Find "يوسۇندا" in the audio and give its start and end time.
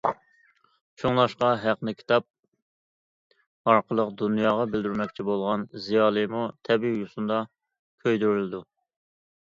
7.05-7.41